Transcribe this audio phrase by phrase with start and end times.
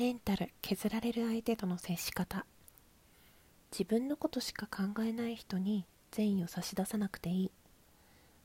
[0.00, 2.46] メンタル削られる相手との接し方。
[3.70, 7.50] 自分のことしか考えない人に善意を差し出さなくていい。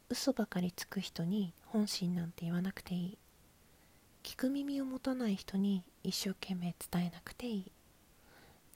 [0.10, 3.18] 嘘ばかりつく人に本心なんて言わなくていい。
[4.21, 7.72] 聞く耳を持たない人に一生懸命伝えなくていい。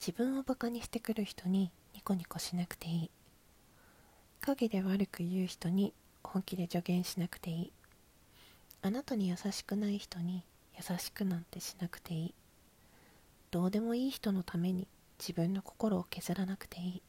[0.00, 3.10] 自分をバカにしてくる人にニコニコしなくていい。
[4.40, 5.92] 陰で悪く言う人に
[6.22, 7.72] 本気で助言しなくていい。
[8.80, 10.44] あなたに優しくない人に
[10.78, 12.34] 優しくなんてしなくていい。
[13.50, 14.86] どうでもいい人のために
[15.18, 17.02] 自分の心を削らなくていい。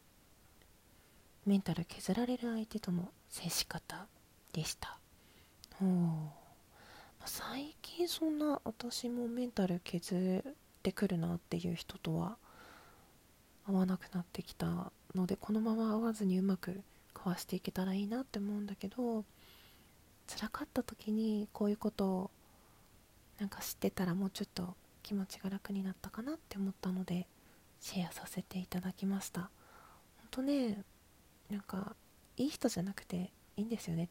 [1.45, 4.07] メンタル削られる相手との接し方
[4.53, 4.97] でした。
[5.79, 6.41] ほう
[7.25, 12.37] 最近そんな私もメンタル削ってくるなっていう人とは
[13.67, 16.81] 会わなくなってきたのでこのまま会わずにうまく
[17.13, 19.23] 交わしていけたらいいなって思うんだけど
[20.27, 22.31] 辛かった時にこういうことを
[23.39, 27.27] なんか知ってたらもうちょっと気持ちが楽になったかなって思ったので
[27.79, 29.41] シェアさせていただきました。
[29.41, 29.49] 本
[30.31, 30.83] 当ね
[31.49, 31.95] なんか
[32.37, 34.09] いい人じゃなくていいんですよね。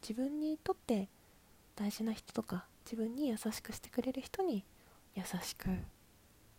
[0.00, 1.08] 自分にとって
[1.76, 4.64] 大事な人とか自分に優しくしてくれる人に
[5.14, 5.68] 優しく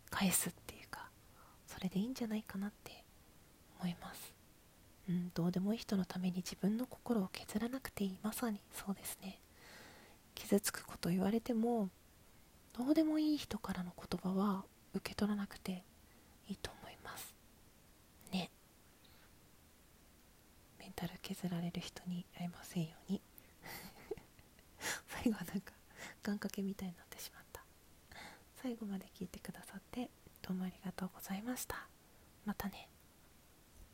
[0.10, 1.10] 返すっていうか
[1.68, 3.04] それでいいんじゃないかなって
[3.80, 4.34] 思います。
[5.10, 8.20] うんどうでもいい人のために自分の心を削らなくていい。
[8.22, 9.40] まさにそうですね。
[10.36, 11.90] 傷つくこと言われても
[12.80, 14.64] どうでもいい人からの言葉は
[14.94, 15.84] 受け取らなくて
[16.48, 17.36] いいと思います。
[18.32, 18.50] ね。
[20.80, 23.22] メンタル削られる人に会えませんように。
[25.08, 25.74] 最後はなんか
[26.24, 27.62] 願掛けみたいになってしまった。
[28.62, 30.10] 最後まで聞いてくださって
[30.42, 31.86] どうもありがとうございました。
[32.46, 32.88] またね。